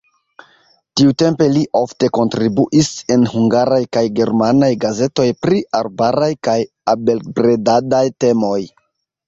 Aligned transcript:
Tiutempe 1.01 1.47
li 1.57 1.61
ofte 1.81 2.09
kontribuis 2.19 2.89
en 3.17 3.27
hungaraj 3.35 3.79
kaj 3.97 4.03
germanaj 4.21 4.71
gazetoj 4.87 5.29
pri 5.45 5.63
arbaraj 5.83 6.33
kaj 6.51 6.59
abelbredadaj 6.97 8.05
temoj. 8.27 8.61